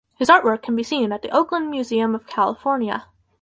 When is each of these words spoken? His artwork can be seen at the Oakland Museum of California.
His 0.17 0.29
artwork 0.29 0.63
can 0.63 0.75
be 0.75 0.81
seen 0.81 1.11
at 1.11 1.21
the 1.21 1.29
Oakland 1.29 1.69
Museum 1.69 2.15
of 2.15 2.25
California. 2.25 3.05